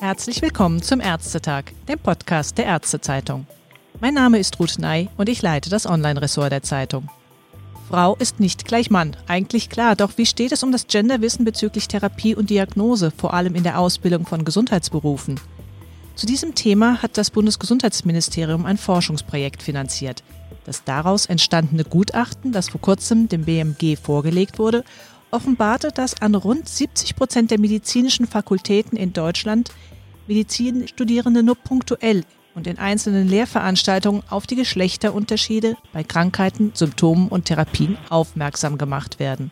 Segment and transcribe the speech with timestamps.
[0.00, 3.46] Herzlich willkommen zum Ärztetag, dem Podcast der Ärztezeitung.
[4.00, 7.08] Mein Name ist Ruth Ney und ich leite das Online-Ressort der Zeitung.
[7.88, 11.88] Frau ist nicht gleich Mann, eigentlich klar, doch wie steht es um das Genderwissen bezüglich
[11.88, 15.40] Therapie und Diagnose, vor allem in der Ausbildung von Gesundheitsberufen?
[16.14, 20.22] Zu diesem Thema hat das Bundesgesundheitsministerium ein Forschungsprojekt finanziert.
[20.64, 24.84] Das daraus entstandene Gutachten, das vor kurzem dem BMG vorgelegt wurde,
[25.30, 29.70] offenbarte, dass an rund 70 Prozent der medizinischen Fakultäten in Deutschland
[30.28, 32.24] Medizinstudierende nur punktuell
[32.54, 39.50] und in einzelnen Lehrveranstaltungen auf die Geschlechterunterschiede bei Krankheiten, Symptomen und Therapien aufmerksam gemacht werden.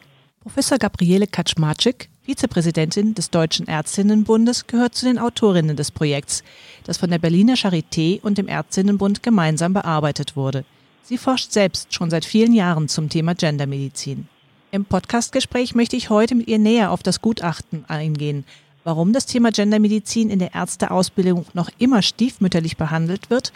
[0.52, 6.42] Professor Gabriele Kaczmarczyk, Vizepräsidentin des Deutschen Ärztinnenbundes, gehört zu den Autorinnen des Projekts,
[6.82, 10.64] das von der Berliner Charité und dem Ärztinnenbund gemeinsam bearbeitet wurde.
[11.05, 14.27] Sie forscht selbst schon seit vielen Jahren zum Thema Gendermedizin.
[14.72, 18.44] Im Podcastgespräch möchte ich heute mit ihr näher auf das Gutachten eingehen,
[18.82, 23.53] warum das Thema Gendermedizin in der Ärzteausbildung noch immer stiefmütterlich behandelt wird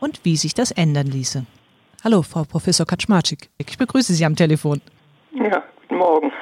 [0.00, 1.44] und wie sich das ändern ließe.
[2.02, 3.50] Hallo, Frau Professor Kaczmarczyk.
[3.58, 4.80] Ich begrüße Sie am Telefon.
[5.34, 6.32] Ja, guten Morgen.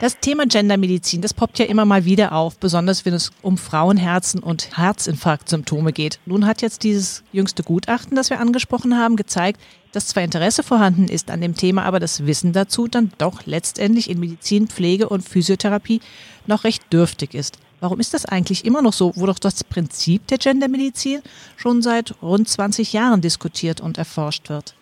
[0.00, 4.42] Das Thema Gendermedizin, das poppt ja immer mal wieder auf, besonders wenn es um Frauenherzen
[4.42, 6.18] und Herzinfarktsymptome geht.
[6.26, 9.60] Nun hat jetzt dieses jüngste Gutachten, das wir angesprochen haben, gezeigt,
[9.92, 14.10] dass zwar Interesse vorhanden ist an dem Thema, aber das Wissen dazu dann doch letztendlich
[14.10, 16.00] in Medizin, Pflege und Physiotherapie
[16.46, 17.58] noch recht dürftig ist.
[17.78, 21.22] Warum ist das eigentlich immer noch so, wo doch das Prinzip der Gendermedizin
[21.56, 24.74] schon seit rund 20 Jahren diskutiert und erforscht wird?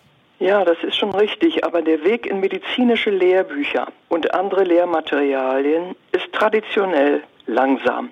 [0.43, 6.33] Ja, das ist schon richtig, aber der Weg in medizinische Lehrbücher und andere Lehrmaterialien ist
[6.33, 8.09] traditionell langsam.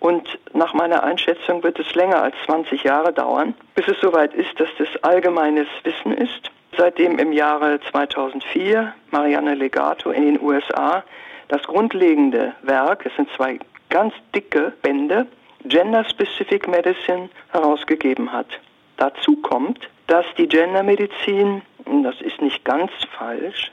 [0.00, 4.58] Und nach meiner Einschätzung wird es länger als 20 Jahre dauern, bis es soweit ist,
[4.58, 6.50] dass das allgemeines Wissen ist.
[6.78, 11.04] Seitdem im Jahre 2004 Marianne Legato in den USA
[11.48, 13.58] das grundlegende Werk, es sind zwei
[13.90, 15.26] ganz dicke Bände,
[15.66, 18.48] Gender Specific Medicine herausgegeben hat.
[18.96, 21.62] Dazu kommt, dass die Gendermedizin,
[22.02, 23.70] das ist nicht ganz falsch,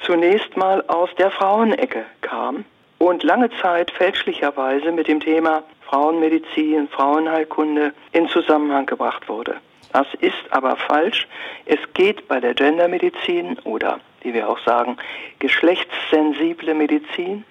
[0.00, 2.64] zunächst mal aus der Frauenecke kam
[2.98, 9.56] und lange Zeit fälschlicherweise mit dem Thema Frauenmedizin, Frauenheilkunde in Zusammenhang gebracht wurde.
[9.92, 11.28] Das ist aber falsch.
[11.66, 14.96] Es geht bei der Gendermedizin oder, wie wir auch sagen,
[15.38, 17.44] geschlechtssensible Medizin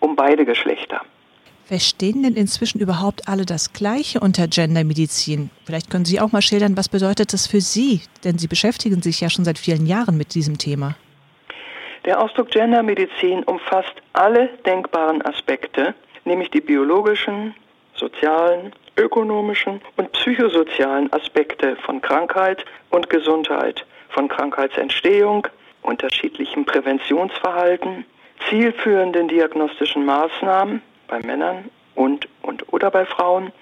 [0.00, 1.02] um beide Geschlechter.
[1.66, 5.48] Verstehen denn inzwischen überhaupt alle das Gleiche unter Gendermedizin?
[5.64, 8.02] Vielleicht können Sie auch mal schildern, was bedeutet das für Sie?
[8.22, 10.94] Denn Sie beschäftigen sich ja schon seit vielen Jahren mit diesem Thema.
[12.04, 15.94] Der Ausdruck Gendermedizin umfasst alle denkbaren Aspekte,
[16.26, 17.54] nämlich die biologischen,
[17.94, 25.48] sozialen, ökonomischen und psychosozialen Aspekte von Krankheit und Gesundheit, von Krankheitsentstehung,
[25.80, 28.04] unterschiedlichem Präventionsverhalten,
[28.50, 33.52] zielführenden diagnostischen Maßnahmen, bei Männern und, und oder bei Frauen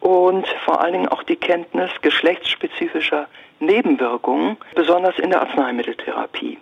[0.00, 3.28] und vor allen Dingen auch die Kenntnis geschlechtsspezifischer
[3.60, 6.58] Nebenwirkungen, besonders in der Arzneimitteltherapie.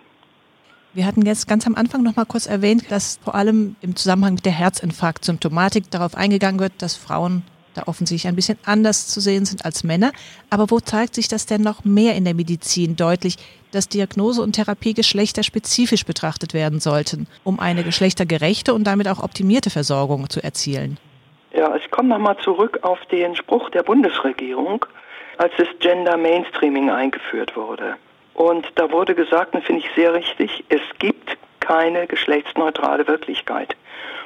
[0.93, 4.33] Wir hatten jetzt ganz am Anfang noch mal kurz erwähnt, dass vor allem im Zusammenhang
[4.33, 7.43] mit der Herzinfarktsymptomatik darauf eingegangen wird, dass Frauen
[7.79, 10.11] da offensichtlich ein bisschen anders zu sehen sind als Männer.
[10.49, 13.37] Aber wo zeigt sich das denn noch mehr in der Medizin deutlich,
[13.71, 19.69] dass Diagnose und Therapie geschlechterspezifisch betrachtet werden sollten, um eine geschlechtergerechte und damit auch optimierte
[19.69, 20.97] Versorgung zu erzielen?
[21.53, 24.85] Ja, ich komme nochmal zurück auf den Spruch der Bundesregierung,
[25.37, 27.95] als das Gender Mainstreaming eingeführt wurde.
[28.33, 33.75] Und da wurde gesagt, und finde ich sehr richtig, es gibt keine geschlechtsneutrale Wirklichkeit.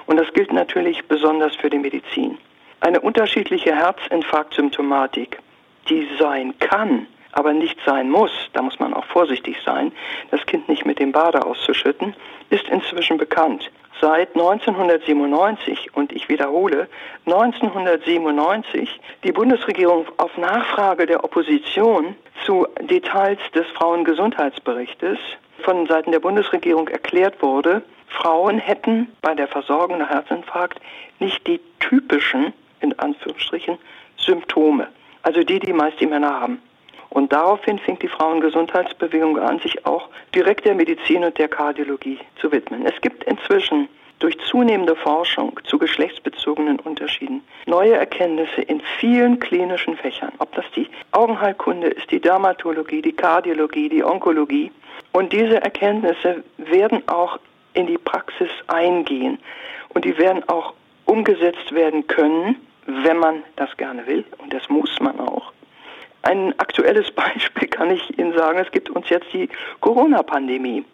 [0.05, 2.37] Und das gilt natürlich besonders für die Medizin.
[2.83, 5.39] Eine unterschiedliche Herzinfarktsymptomatik,
[5.87, 9.93] die sein kann, aber nicht sein muss, da muss man auch vorsichtig sein,
[10.31, 12.13] das Kind nicht mit dem Bade auszuschütten,
[12.49, 13.71] ist inzwischen bekannt.
[14.01, 16.89] Seit 1997, und ich wiederhole,
[17.25, 25.19] 1997, die Bundesregierung auf Nachfrage der Opposition zu Details des Frauengesundheitsberichtes
[25.59, 30.81] von Seiten der Bundesregierung erklärt wurde, Frauen hätten bei der Versorgung nach Herzinfarkt
[31.19, 32.51] nicht die typischen,
[32.83, 33.77] in Anführungsstrichen,
[34.17, 34.87] Symptome,
[35.23, 36.61] also die, die meist die Männer haben.
[37.09, 42.51] Und daraufhin fing die Frauengesundheitsbewegung an, sich auch direkt der Medizin und der Kardiologie zu
[42.51, 42.85] widmen.
[42.85, 43.87] Es gibt inzwischen
[44.19, 50.87] durch zunehmende Forschung zu geschlechtsbezogenen Unterschieden neue Erkenntnisse in vielen klinischen Fächern, ob das die
[51.11, 54.71] Augenheilkunde ist, die Dermatologie, die Kardiologie, die Onkologie.
[55.11, 57.37] Und diese Erkenntnisse werden auch
[57.73, 59.39] in die Praxis eingehen
[59.89, 60.73] und die werden auch
[61.05, 64.25] umgesetzt werden können, wenn man das gerne will.
[64.37, 65.51] Und das muss man auch.
[66.21, 69.49] Ein aktuelles Beispiel kann ich Ihnen sagen, es gibt uns jetzt die
[69.81, 70.85] Corona-Pandemie.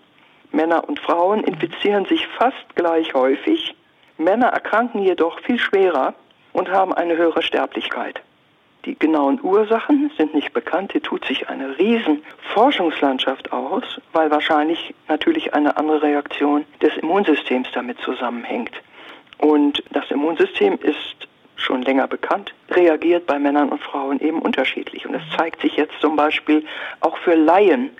[0.51, 3.75] Männer und Frauen infizieren sich fast gleich häufig.
[4.17, 6.15] Männer erkranken jedoch viel schwerer
[6.53, 8.21] und haben eine höhere Sterblichkeit.
[8.85, 10.93] Die genauen Ursachen sind nicht bekannt.
[10.93, 13.83] Hier tut sich eine riesen Forschungslandschaft aus,
[14.13, 18.71] weil wahrscheinlich natürlich eine andere Reaktion des Immunsystems damit zusammenhängt.
[19.37, 21.28] Und das Immunsystem ist
[21.61, 25.05] schon länger bekannt, reagiert bei Männern und Frauen eben unterschiedlich.
[25.05, 26.65] Und es zeigt sich jetzt zum Beispiel
[27.01, 27.91] auch für Laien,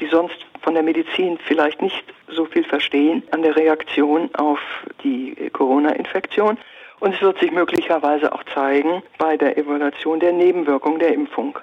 [0.00, 4.60] die sonst von der Medizin vielleicht nicht so viel verstehen, an der Reaktion auf
[5.02, 6.58] die Corona-Infektion.
[6.98, 11.58] Und es wird sich möglicherweise auch zeigen bei der Evaluation der Nebenwirkung der Impfung.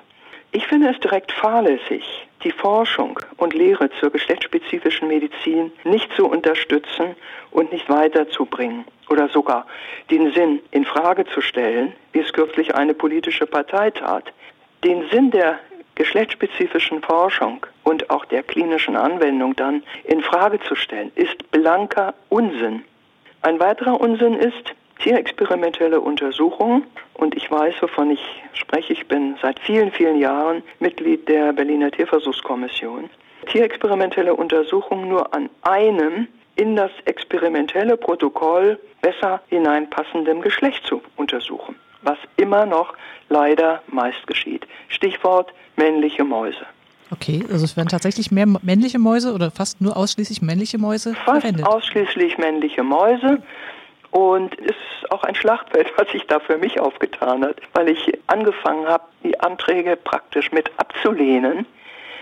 [0.56, 7.16] Ich finde es direkt fahrlässig, die Forschung und Lehre zur geschlechtsspezifischen Medizin nicht zu unterstützen
[7.50, 9.66] und nicht weiterzubringen oder sogar
[10.12, 14.32] den Sinn in Frage zu stellen, wie es kürzlich eine politische Partei tat.
[14.84, 15.58] Den Sinn der
[15.96, 22.84] geschlechtsspezifischen Forschung und auch der klinischen Anwendung dann in Frage zu stellen, ist blanker Unsinn.
[23.42, 26.84] Ein weiterer Unsinn ist, tierexperimentelle Untersuchungen.
[27.14, 28.22] Und ich weiß, wovon ich
[28.54, 28.94] spreche.
[28.94, 33.10] Ich bin seit vielen, vielen Jahren Mitglied der Berliner Tierversuchskommission.
[33.48, 42.18] Tierexperimentelle Untersuchungen nur an einem in das experimentelle Protokoll besser hineinpassendem Geschlecht zu untersuchen, was
[42.38, 42.94] immer noch
[43.30, 44.68] leider meist geschieht.
[44.90, 46.66] Stichwort männliche Mäuse.
[47.12, 51.42] Okay, also es werden tatsächlich mehr männliche Mäuse oder fast nur ausschließlich männliche Mäuse fast
[51.42, 51.66] verwendet?
[51.66, 53.44] Fast ausschließlich männliche Mäuse.
[54.14, 58.20] Und es ist auch ein Schlachtfeld, was sich da für mich aufgetan hat, weil ich
[58.28, 61.66] angefangen habe, die Anträge praktisch mit abzulehnen.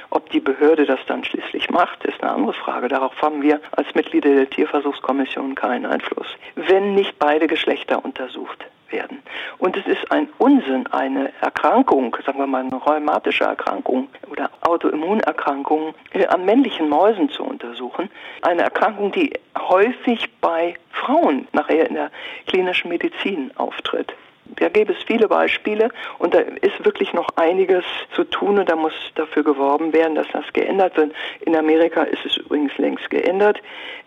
[0.09, 2.87] Ob die Behörde das dann schließlich macht, ist eine andere Frage.
[2.87, 6.27] Darauf haben wir als Mitglieder der Tierversuchskommission keinen Einfluss.
[6.55, 9.21] Wenn nicht beide Geschlechter untersucht werden.
[9.57, 15.93] Und es ist ein Unsinn, eine Erkrankung, sagen wir mal eine rheumatische Erkrankung oder Autoimmunerkrankung
[16.13, 18.09] äh, an männlichen Mäusen zu untersuchen.
[18.41, 22.11] Eine Erkrankung, die häufig bei Frauen nachher in der
[22.47, 24.13] klinischen Medizin auftritt.
[24.45, 25.89] Da gäbe es viele Beispiele
[26.19, 27.85] und da ist wirklich noch einiges
[28.15, 31.13] zu tun und da muss dafür geworben werden, dass das geändert wird.
[31.41, 33.59] In Amerika ist es übrigens längst geändert.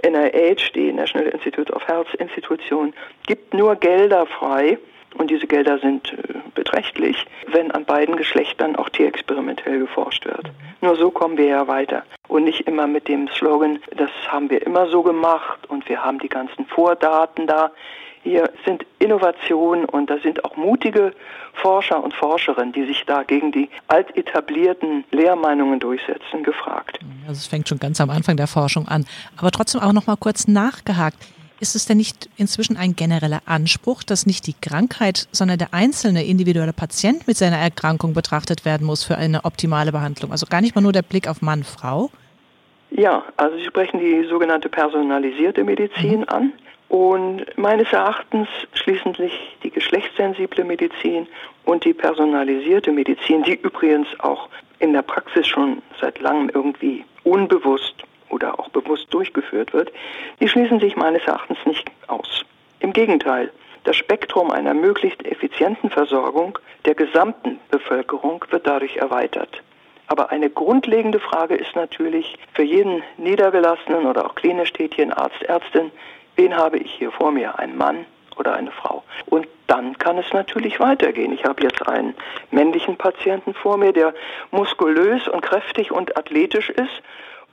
[0.02, 2.92] NIH, die National Institute of Health Institution,
[3.26, 4.78] gibt nur Gelder frei
[5.16, 10.50] und diese Gelder sind äh, beträchtlich, wenn an beiden Geschlechtern auch tierexperimentell geforscht wird.
[10.80, 12.02] Nur so kommen wir ja weiter.
[12.28, 16.19] Und nicht immer mit dem Slogan, das haben wir immer so gemacht und wir haben
[16.19, 17.70] die ganzen Vordaten da.
[18.25, 21.12] Hier sind Innovationen und da sind auch mutige
[21.53, 26.99] Forscher und Forscherinnen, die sich da gegen die altetablierten Lehrmeinungen durchsetzen, gefragt.
[27.29, 29.05] Also es fängt schon ganz am Anfang der Forschung an.
[29.37, 31.19] Aber trotzdem auch noch mal kurz nachgehakt.
[31.61, 36.25] Ist es denn nicht inzwischen ein genereller Anspruch, dass nicht die Krankheit, sondern der einzelne
[36.25, 40.32] individuelle Patient mit seiner Erkrankung betrachtet werden muss für eine optimale Behandlung?
[40.32, 42.11] Also gar nicht mal nur der Blick auf Mann, Frau?
[42.91, 46.29] Ja, also Sie sprechen die sogenannte personalisierte Medizin mhm.
[46.29, 46.53] an.
[46.94, 49.32] Und meines Erachtens schließen sich
[49.64, 51.26] die geschlechtssensible Medizin
[51.64, 54.49] und die personalisierte Medizin, die übrigens auch
[54.79, 59.91] in der Praxis schon seit langem irgendwie unbewusst oder auch bewusst durchgeführt wird,
[60.38, 62.44] die schließen sich meines Erachtens nicht aus.
[62.79, 63.50] Im Gegenteil,
[63.82, 69.64] das Spektrum einer möglichst effizienten Versorgung der gesamten Bevölkerung wird dadurch erweitert.
[70.06, 75.90] Aber eine grundlegende Frage ist natürlich für jeden Niedergelassenen oder auch klinisch tätigen Arzt, Ärztin,
[76.37, 79.03] wen habe ich hier vor mir, einen Mann oder eine Frau.
[79.26, 81.33] Und dann kann es natürlich weitergehen.
[81.33, 82.14] Ich habe jetzt einen
[82.50, 84.14] männlichen Patienten vor mir, der
[84.50, 87.03] muskulös und kräftig und athletisch ist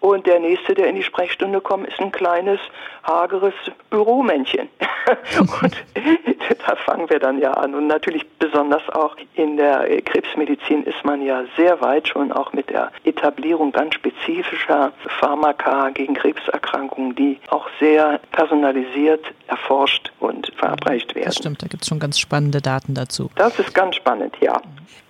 [0.01, 2.60] und der nächste, der in die Sprechstunde kommt, ist ein kleines,
[3.03, 3.53] hageres
[3.91, 4.67] Büromännchen.
[5.39, 5.77] und
[6.65, 7.75] da fangen wir dann ja an.
[7.75, 12.72] Und natürlich besonders auch in der Krebsmedizin ist man ja sehr weit schon auch mit
[12.72, 21.25] der Etablierung ganz spezifischer Pharmaka gegen Krebserkrankungen, die auch sehr personalisiert erforscht und verabreicht werden.
[21.25, 23.29] Das stimmt, da gibt es schon ganz spannende Daten dazu.
[23.36, 24.60] Das ist ganz spannend, ja.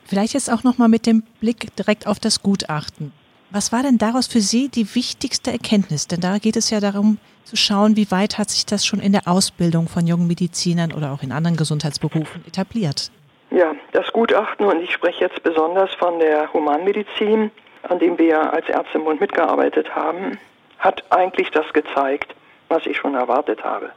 [0.03, 3.13] Vielleicht jetzt auch nochmal mit dem Blick direkt auf das Gutachten.
[3.53, 6.07] Was war denn daraus für Sie die wichtigste Erkenntnis?
[6.07, 9.11] Denn da geht es ja darum zu schauen, wie weit hat sich das schon in
[9.11, 13.11] der Ausbildung von jungen Medizinern oder auch in anderen Gesundheitsberufen etabliert?
[13.49, 17.51] Ja, das Gutachten, und ich spreche jetzt besonders von der Humanmedizin,
[17.89, 20.39] an dem wir als Ärzte im Bund mitgearbeitet haben,
[20.79, 22.33] hat eigentlich das gezeigt,
[22.69, 23.91] was ich schon erwartet habe.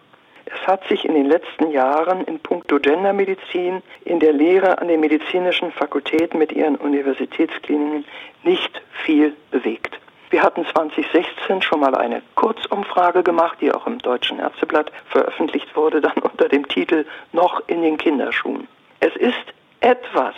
[0.47, 5.01] Es hat sich in den letzten Jahren in puncto Gendermedizin in der Lehre an den
[5.01, 8.05] medizinischen Fakultäten mit ihren Universitätskliniken
[8.43, 9.99] nicht viel bewegt.
[10.31, 16.01] Wir hatten 2016 schon mal eine Kurzumfrage gemacht, die auch im Deutschen Ärzteblatt veröffentlicht wurde,
[16.01, 18.67] dann unter dem Titel Noch in den Kinderschuhen.
[19.01, 20.35] Es ist etwas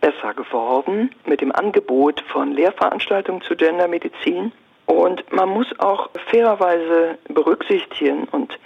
[0.00, 4.52] besser geworden mit dem Angebot von Lehrveranstaltungen zu Gendermedizin
[4.86, 8.58] Und man muss auch fairerweise berücksichtigen, und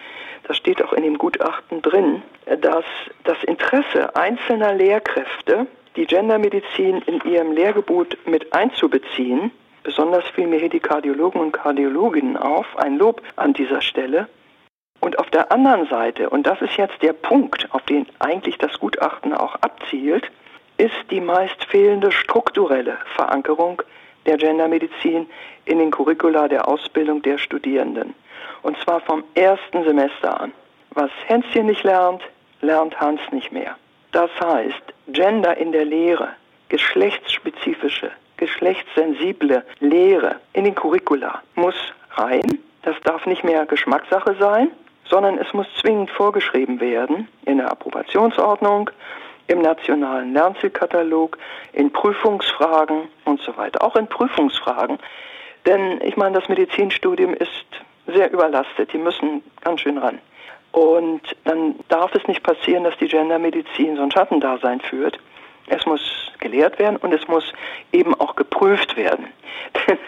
[0.46, 2.22] das steht auch in dem Gutachten drin,
[2.60, 2.84] dass
[3.24, 9.50] das Interesse einzelner Lehrkräfte, die Gendermedizin in ihrem Lehrgebot mit einzubeziehen,
[9.82, 14.28] besonders fiel mir hier die Kardiologen und Kardiologinnen auf, ein Lob an dieser Stelle.
[15.00, 18.78] Und auf der anderen Seite, und das ist jetzt der Punkt, auf den eigentlich das
[18.78, 20.30] Gutachten auch abzielt,
[20.76, 23.82] ist die meist fehlende strukturelle Verankerung
[24.26, 25.26] der Gendermedizin
[25.64, 28.14] in den Curricula der Ausbildung der Studierenden.
[28.64, 30.52] Und zwar vom ersten Semester an.
[30.94, 32.23] Was Hänschen nicht lernt,
[32.62, 33.76] lernt Hans nicht mehr.
[34.11, 36.30] Das heißt, Gender in der Lehre,
[36.71, 41.75] geschlechtsspezifische, geschlechtssensible Lehre in den Curricula muss
[42.12, 42.59] rein.
[42.83, 44.71] Das darf nicht mehr Geschmackssache sein,
[45.11, 48.88] sondern es muss zwingend vorgeschrieben werden in der Approbationsordnung,
[49.47, 51.37] im nationalen Lernzielkatalog,
[51.75, 53.83] in Prüfungsfragen und so weiter.
[53.83, 54.99] Auch in Prüfungsfragen.
[55.66, 57.66] Denn ich meine, das Medizinstudium ist
[58.06, 58.92] sehr überlastet.
[58.92, 60.18] Die müssen ganz schön ran.
[60.73, 65.18] Und dann darf es nicht passieren, dass die Gendermedizin so ein Schattendasein führt.
[65.68, 66.00] Es muss
[66.40, 67.52] gelehrt werden und es muss
[67.92, 69.28] eben auch geprüft werden.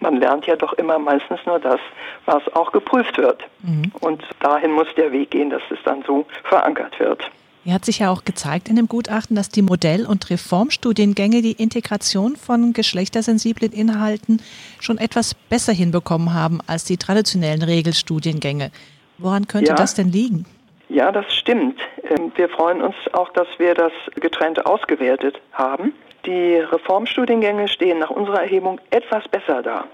[0.00, 1.80] Man lernt ja doch immer meistens nur das,
[2.26, 3.42] was auch geprüft wird.
[3.62, 3.92] Mhm.
[4.00, 7.30] Und dahin muss der Weg gehen, dass es dann so verankert wird.
[7.64, 11.52] Hier hat sich ja auch gezeigt in dem Gutachten, dass die Modell- und Reformstudiengänge die
[11.52, 14.42] Integration von geschlechtersensiblen Inhalten
[14.80, 18.72] schon etwas besser hinbekommen haben als die traditionellen Regelstudiengänge.
[19.18, 19.76] Woran könnte ja.
[19.76, 20.44] das denn liegen?
[20.88, 21.78] Ja, das stimmt.
[22.02, 25.94] Ähm, wir freuen uns auch, dass wir das getrennt ausgewertet haben.
[26.26, 29.84] Die Reformstudiengänge stehen nach unserer Erhebung etwas besser da.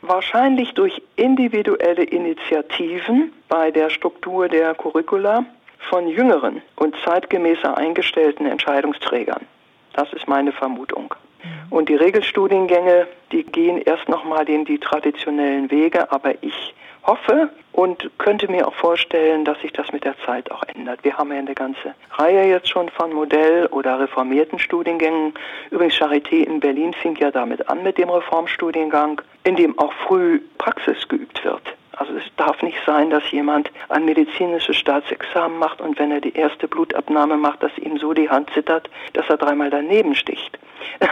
[0.00, 5.44] Wahrscheinlich durch individuelle Initiativen bei der Struktur der Curricula
[5.88, 9.46] von jüngeren und zeitgemäßer eingestellten Entscheidungsträgern.
[9.94, 11.14] Das ist meine Vermutung.
[11.42, 11.72] Mhm.
[11.72, 18.10] Und die Regelstudiengänge, die gehen erst nochmal in die traditionellen Wege, aber ich hoffe und
[18.18, 21.02] könnte mir auch vorstellen, dass sich das mit der Zeit auch ändert.
[21.02, 25.34] Wir haben ja eine ganze Reihe jetzt schon von Modell- oder reformierten Studiengängen.
[25.70, 30.40] Übrigens Charité in Berlin fing ja damit an mit dem Reformstudiengang, in dem auch früh
[30.58, 31.62] Praxis geübt wird.
[32.00, 36.34] Also es darf nicht sein, dass jemand ein medizinisches Staatsexamen macht und wenn er die
[36.34, 40.58] erste Blutabnahme macht, dass ihm so die Hand zittert, dass er dreimal daneben sticht.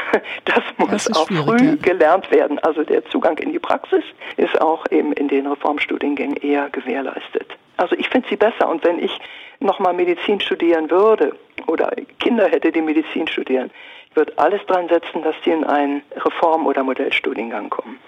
[0.47, 1.75] Das muss das auch früh ja.
[1.75, 2.59] gelernt werden.
[2.61, 4.03] Also der Zugang in die Praxis
[4.39, 7.55] ist auch eben in den Reformstudiengängen eher gewährleistet.
[7.77, 9.19] Also ich finde sie besser und wenn ich
[9.61, 13.71] nochmal Medizin studieren würde oder Kinder hätte, die Medizin studieren,
[14.09, 17.99] ich würde alles dran setzen, dass die in einen Reform- oder Modellstudiengang kommen.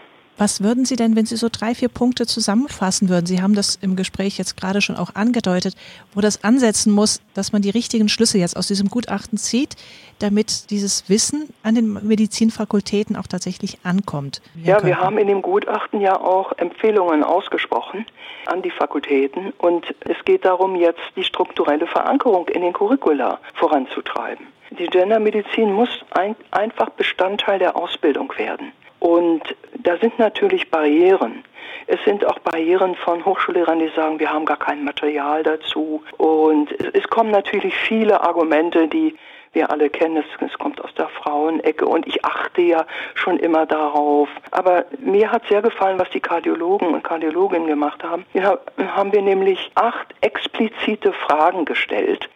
[0.40, 3.26] Was würden Sie denn, wenn Sie so drei, vier Punkte zusammenfassen würden?
[3.26, 5.74] Sie haben das im Gespräch jetzt gerade schon auch angedeutet,
[6.14, 9.76] wo das ansetzen muss, dass man die richtigen Schlüsse jetzt aus diesem Gutachten zieht,
[10.18, 14.40] damit dieses Wissen an den Medizinfakultäten auch tatsächlich ankommt.
[14.64, 18.06] Ja, wir haben in dem Gutachten ja auch Empfehlungen ausgesprochen
[18.46, 24.46] an die Fakultäten und es geht darum, jetzt die strukturelle Verankerung in den Curricula voranzutreiben.
[24.70, 28.72] Die Gendermedizin muss ein, einfach Bestandteil der Ausbildung werden.
[29.00, 29.42] Und
[29.82, 31.42] da sind natürlich Barrieren.
[31.86, 36.02] Es sind auch Barrieren von Hochschullehrern, die sagen, wir haben gar kein Material dazu.
[36.18, 39.16] Und es, kommen natürlich viele Argumente, die
[39.52, 44.28] wir alle kennen, es, kommt aus der Frauenecke und ich achte ja schon immer darauf.
[44.52, 48.24] Aber mir hat sehr gefallen, was die Kardiologen und Kardiologinnen gemacht haben.
[48.32, 48.60] Hier
[48.94, 52.28] haben wir nämlich acht explizite Fragen gestellt,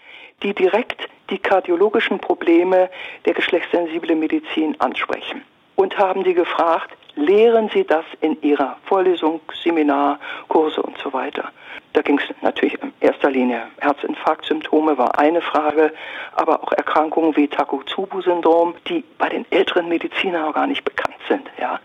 [0.43, 2.91] die direkt die kardiologischen Probleme
[3.27, 5.43] der geschlechtssensiblen Medizin ansprechen
[5.77, 11.51] und haben die gefragt, lehren Sie das in Ihrer Vorlesung, Seminar, Kurse und so weiter.
[11.93, 15.93] Da ging es natürlich in erster Linie Herzinfarktsymptome war eine Frage,
[16.35, 21.49] aber auch Erkrankungen wie Takotsubu-Syndrom, die bei den älteren Medizinern gar nicht bekannt sind.
[21.59, 21.79] Ja,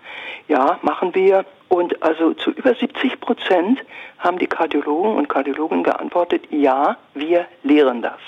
[0.47, 1.45] ja, machen wir.
[1.67, 3.83] Und also zu über 70 Prozent
[4.17, 8.19] haben die Kardiologen und Kardiologen geantwortet, ja, wir lehren das.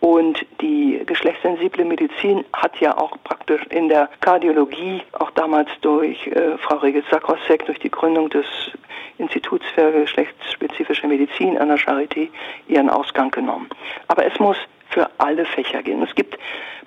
[0.00, 6.56] Und die geschlechtssensible Medizin hat ja auch praktisch in der Kardiologie, auch damals durch äh,
[6.58, 8.46] Frau Regel-Sakrosek, durch die Gründung des
[9.18, 12.28] Instituts für geschlechtsspezifische Medizin an der Charité,
[12.68, 13.68] ihren Ausgang genommen.
[14.06, 14.56] Aber es muss
[14.90, 16.02] für alle Fächer gehen.
[16.02, 16.38] Es gibt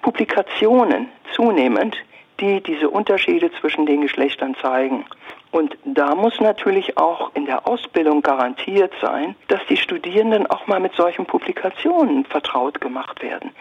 [0.02, 1.98] Publikationen zunehmend,
[2.40, 5.06] die diese Unterschiede zwischen den Geschlechtern zeigen.
[5.52, 10.80] Und da muss natürlich auch in der Ausbildung garantiert sein, dass die Studierenden auch mal
[10.80, 13.52] mit solchen Publikationen vertraut gemacht werden.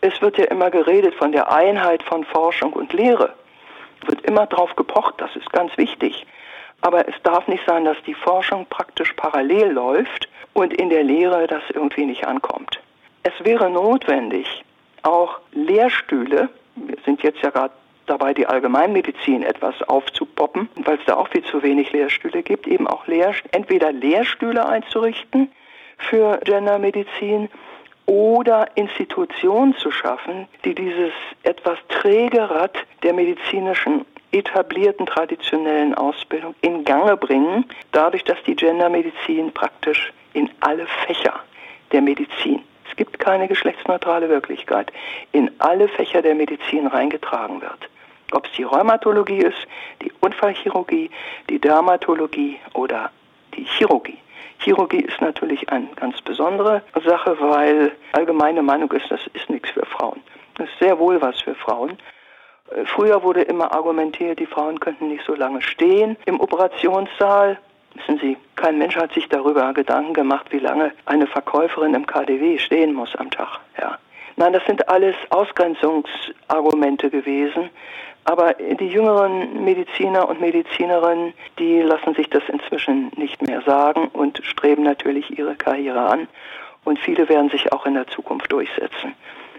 [0.00, 3.34] Es wird ja immer geredet von der Einheit von Forschung und Lehre.
[4.06, 6.26] Wird immer darauf gepocht, das ist ganz wichtig.
[6.80, 11.46] Aber es darf nicht sein, dass die Forschung praktisch parallel läuft und in der Lehre
[11.46, 12.80] das irgendwie nicht ankommt.
[13.22, 14.64] Es wäre notwendig,
[15.02, 17.72] auch Lehrstühle, wir sind jetzt ja gerade
[18.06, 22.86] dabei die Allgemeinmedizin etwas aufzupoppen, weil es da auch viel zu wenig Lehrstühle gibt, eben
[22.86, 25.50] auch Lehr entweder Lehrstühle einzurichten
[25.98, 27.48] für Gendermedizin
[28.06, 36.84] oder Institutionen zu schaffen, die dieses etwas träge Rad der medizinischen etablierten traditionellen Ausbildung in
[36.84, 41.34] Gange bringen, dadurch, dass die Gendermedizin praktisch in alle Fächer
[41.92, 44.92] der Medizin, es gibt keine geschlechtsneutrale Wirklichkeit,
[45.32, 47.88] in alle Fächer der Medizin reingetragen wird.
[48.32, 49.66] Ob es die Rheumatologie ist,
[50.02, 51.10] die Unfallchirurgie,
[51.48, 53.10] die Dermatologie oder
[53.54, 54.18] die Chirurgie.
[54.58, 59.84] Chirurgie ist natürlich eine ganz besondere Sache, weil allgemeine Meinung ist, das ist nichts für
[59.84, 60.20] Frauen.
[60.56, 61.98] Das ist sehr wohl was für Frauen.
[62.70, 67.58] Äh, früher wurde immer argumentiert, die Frauen könnten nicht so lange stehen im Operationssaal.
[67.94, 72.58] Wissen Sie, kein Mensch hat sich darüber Gedanken gemacht, wie lange eine Verkäuferin im KDW
[72.58, 73.60] stehen muss am Tag.
[73.80, 73.98] Ja.
[74.36, 77.70] Nein, das sind alles Ausgrenzungsargumente gewesen.
[78.24, 84.40] Aber die jüngeren Mediziner und Medizinerinnen, die lassen sich das inzwischen nicht mehr sagen und
[84.44, 86.28] streben natürlich ihre Karriere an.
[86.84, 89.14] Und viele werden sich auch in der Zukunft durchsetzen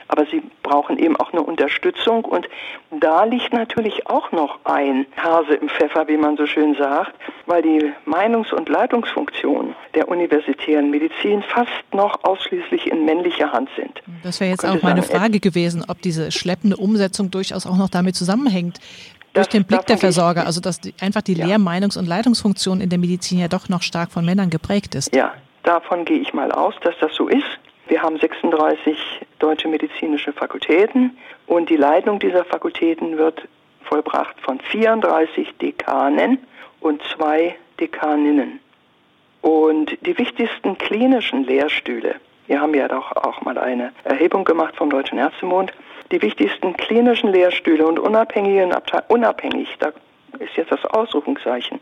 [0.07, 2.47] aber sie brauchen eben auch eine Unterstützung und
[2.91, 7.13] da liegt natürlich auch noch ein Hase im Pfeffer, wie man so schön sagt,
[7.45, 14.01] weil die Meinungs- und Leitungsfunktionen der universitären Medizin fast noch ausschließlich in männlicher Hand sind.
[14.23, 17.89] Das wäre jetzt auch meine sagen, Frage gewesen, ob diese schleppende Umsetzung durchaus auch noch
[17.89, 18.79] damit zusammenhängt,
[19.35, 21.45] durch den Blick der Versorger, also dass die, einfach die ja.
[21.45, 25.13] Lehr-, Meinungs- und Leitungsfunktion in der Medizin ja doch noch stark von Männern geprägt ist.
[25.13, 25.33] Ja,
[25.63, 27.43] davon gehe ich mal aus, dass das so ist.
[27.87, 28.97] Wir haben 36
[29.37, 31.15] deutsche medizinische Fakultäten
[31.45, 33.47] und die Leitung dieser Fakultäten wird
[33.83, 36.39] vollbracht von 34 Dekanen
[36.79, 38.59] und zwei Dekaninnen.
[39.41, 42.15] Und die wichtigsten klinischen Lehrstühle,
[42.47, 45.71] wir haben ja doch auch mal eine Erhebung gemacht vom Deutschen Ärztemond,
[46.11, 49.91] die wichtigsten klinischen Lehrstühle und unabhängigen Abte unabhängig, da
[50.39, 51.79] ist jetzt das Ausrufungszeichen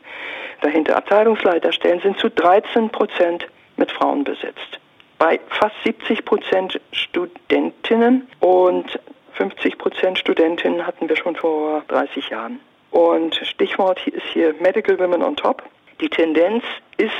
[0.59, 4.79] dahinter, Abteilungsleiterstellen sind zu 13 Prozent mit Frauen besetzt
[5.23, 8.99] bei fast 70 Prozent Studentinnen und
[9.35, 12.59] 50 Prozent Studentinnen hatten wir schon vor 30 Jahren.
[12.91, 15.63] Und Stichwort ist hier Medical Women on Top.
[16.01, 16.65] Die Tendenz
[16.97, 17.13] ist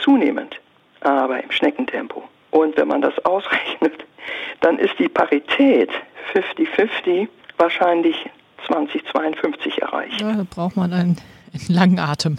[0.00, 0.60] zunehmend,
[1.00, 2.22] aber im Schneckentempo.
[2.52, 4.04] Und wenn man das ausrechnet,
[4.60, 5.90] dann ist die Parität
[6.32, 7.26] 50-50
[7.58, 8.30] wahrscheinlich
[8.68, 10.20] 2052 erreicht.
[10.20, 11.16] Ja, da braucht man einen,
[11.52, 12.38] einen langen Atem.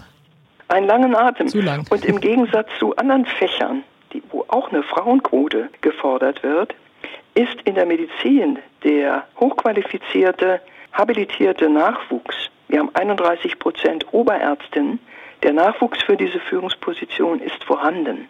[0.68, 1.48] Einen langen Atem.
[1.48, 1.84] Zu lang.
[1.90, 6.74] Und im Gegensatz zu anderen Fächern die, wo auch eine Frauenquote gefordert wird,
[7.34, 10.60] ist in der Medizin der hochqualifizierte,
[10.92, 12.50] habilitierte Nachwuchs.
[12.68, 14.98] Wir haben 31 Prozent Oberärztinnen.
[15.42, 18.28] Der Nachwuchs für diese Führungsposition ist vorhanden.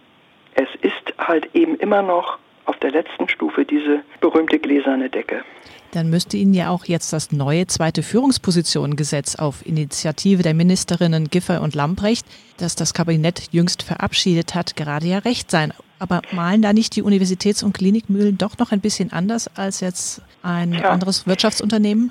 [0.55, 5.43] Es ist halt eben immer noch auf der letzten Stufe diese berühmte gläserne Decke.
[5.93, 11.59] Dann müsste Ihnen ja auch jetzt das neue zweite Führungspositionengesetz auf Initiative der Ministerinnen Giffey
[11.59, 12.27] und Lamprecht,
[12.57, 15.75] das das Kabinett jüngst verabschiedet hat, gerade ja recht sein.
[15.99, 20.23] Aber malen da nicht die Universitäts- und Klinikmühlen doch noch ein bisschen anders als jetzt
[20.43, 20.89] ein ja.
[20.91, 22.11] anderes Wirtschaftsunternehmen?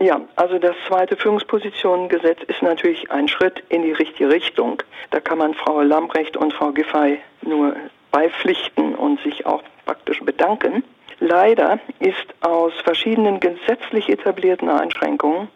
[0.00, 4.82] Ja, also das zweite Führungspositionengesetz ist natürlich ein Schritt in die richtige Richtung.
[5.10, 7.76] Da kann man Frau Lamprecht und Frau Giffey nur
[8.10, 10.82] beipflichten und sich auch praktisch bedanken.
[11.20, 15.48] Leider ist aus verschiedenen gesetzlich etablierten Einschränkungen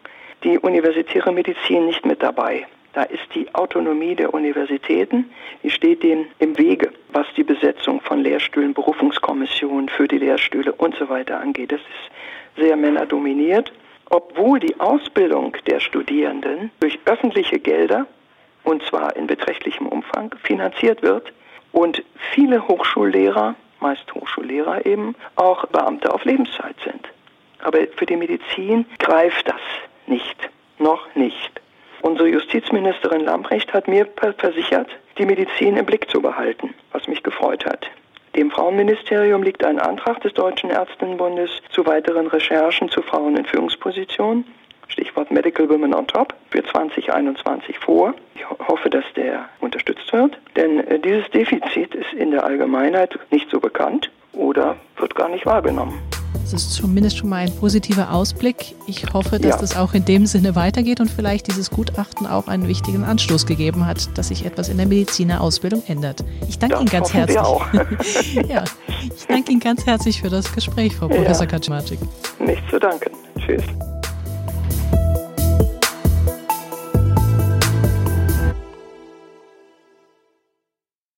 [0.43, 2.67] die universitäre Medizin nicht mit dabei.
[2.93, 5.31] Da ist die Autonomie der Universitäten,
[5.63, 10.95] die steht denen im Wege, was die Besetzung von Lehrstühlen, Berufungskommissionen für die Lehrstühle und
[10.95, 11.71] so weiter angeht.
[11.71, 13.73] Das ist sehr männerdominiert,
[14.11, 18.05] obwohl die Ausbildung der Studierenden durch öffentliche Gelder,
[18.63, 21.33] und zwar in beträchtlichem Umfang, finanziert wird
[21.71, 27.07] und viele Hochschullehrer meist Hochschullehrer eben, auch Beamte auf Lebenszeit sind.
[27.59, 29.61] Aber für die Medizin greift das
[30.07, 31.61] nicht, noch nicht.
[32.01, 37.63] Unsere Justizministerin Lamprecht hat mir versichert, die Medizin im Blick zu behalten, was mich gefreut
[37.65, 37.89] hat.
[38.35, 44.45] Dem Frauenministerium liegt ein Antrag des Deutschen Ärztinnenbundes zu weiteren Recherchen zu Frauen in Führungspositionen
[44.87, 48.13] Stichwort Medical Women on Top, für 2021 vor.
[48.35, 53.49] Ich hoffe, dass der unterstützt wird, denn äh, dieses Defizit ist in der Allgemeinheit nicht
[53.49, 55.99] so bekannt oder wird gar nicht wahrgenommen.
[56.45, 58.75] Das ist zumindest schon mal ein positiver Ausblick.
[58.85, 59.57] Ich hoffe, dass ja.
[59.57, 63.87] das auch in dem Sinne weitergeht und vielleicht dieses Gutachten auch einen wichtigen Anstoß gegeben
[63.87, 66.23] hat, dass sich etwas in der Medizinerausbildung ändert.
[66.47, 67.37] Ich danke das Ihnen ganz herzlich.
[67.37, 67.65] Wir auch.
[68.47, 68.63] ja,
[69.15, 71.51] ich danke Ihnen ganz herzlich für das Gespräch, Frau Professor ja.
[71.51, 71.99] Kaczmarczyk.
[72.39, 73.11] Nicht zu danken.
[73.39, 73.63] Tschüss.